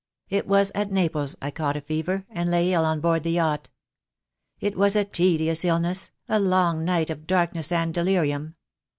[0.29, 3.69] It was at Naples I caught a fever, and lay ill on board the yacht.
[4.59, 8.55] It was a tedious illness, a long night of darkness and delirium.